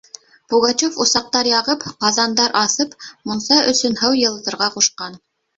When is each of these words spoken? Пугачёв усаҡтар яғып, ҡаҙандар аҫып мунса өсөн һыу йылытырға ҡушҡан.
Пугачёв 0.53 0.93
усаҡтар 1.05 1.49
яғып, 1.49 1.85
ҡаҙандар 2.05 2.55
аҫып 2.63 2.97
мунса 3.33 3.61
өсөн 3.75 4.03
һыу 4.03 4.21
йылытырға 4.23 4.73
ҡушҡан. 4.79 5.25